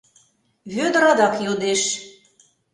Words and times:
—Вӧдыр 0.75 1.03
адак 1.11 1.33
йодеш. 1.45 1.81